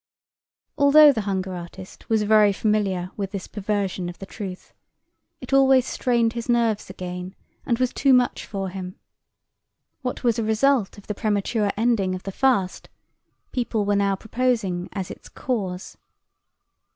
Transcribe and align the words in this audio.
Although 0.79 1.11
the 1.13 1.21
hunger 1.29 1.53
artist 1.53 2.09
was 2.09 2.23
very 2.23 2.51
familiar 2.51 3.11
with 3.17 3.29
this 3.31 3.47
perversion 3.47 4.09
of 4.09 4.17
the 4.17 4.25
truth, 4.25 4.73
it 5.41 5.53
always 5.53 5.85
strained 5.85 6.33
his 6.33 6.49
nerves 6.49 6.89
again 6.89 7.35
and 7.67 7.77
was 7.77 7.93
too 7.93 8.11
much 8.11 8.47
for 8.47 8.69
him. 8.69 8.95
What 10.01 10.23
was 10.23 10.39
a 10.39 10.43
result 10.43 10.97
of 10.97 11.05
the 11.05 11.13
premature 11.13 11.69
ending 11.77 12.15
of 12.15 12.23
the 12.23 12.31
fast 12.31 12.89
people 13.51 13.85
were 13.85 13.95
now 13.95 14.15
proposing 14.15 14.89
as 14.91 15.11
its 15.11 15.29
cause! 15.29 15.97